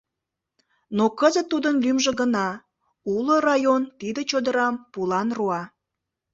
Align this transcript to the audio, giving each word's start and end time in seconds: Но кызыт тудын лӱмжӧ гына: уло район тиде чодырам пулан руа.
Но 0.97 1.05
кызыт 1.19 1.47
тудын 1.51 1.75
лӱмжӧ 1.83 2.11
гына: 2.21 2.47
уло 3.13 3.35
район 3.49 3.81
тиде 3.99 4.21
чодырам 4.29 4.75
пулан 4.91 5.27
руа. 5.37 5.61